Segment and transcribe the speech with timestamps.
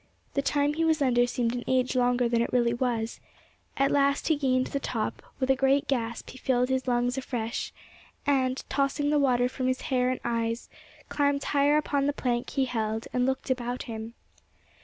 [0.33, 3.19] The time he was under seemed an age longer than it really was;
[3.77, 7.71] at last he gained the top; with a great gasp he filled his lungs afresh,
[8.25, 10.69] and, tossing the water from his hair and eyes,
[11.09, 14.15] climbed higher upon the plank he held, and looked about him.